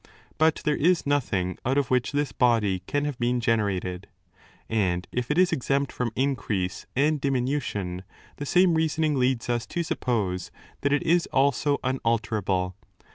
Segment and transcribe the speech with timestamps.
[0.01, 0.03] 2_
[0.39, 4.07] But there is nothing out of which this body can have been generated.*
[4.67, 8.01] And if it is exempt from increase and diminution,*
[8.37, 10.49] the same reasoning leads us to suppose
[10.81, 12.75] that it is also unalterable.